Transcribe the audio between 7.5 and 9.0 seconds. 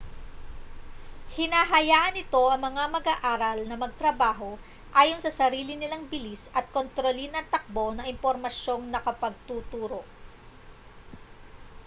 takbo ng impormasyong